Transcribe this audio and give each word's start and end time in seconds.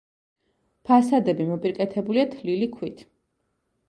ფასადები 0.89 1.45
მოპირკეთებულია 1.49 2.23
თლილი 2.31 2.71
ქვით. 2.79 3.05